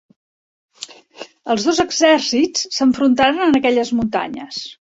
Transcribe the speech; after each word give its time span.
Els 1.55 1.67
dos 1.67 1.83
exèrcits 1.85 2.65
s'enfrontaren 2.81 3.47
en 3.51 3.61
aquelles 3.63 3.95
muntanyes. 4.03 4.63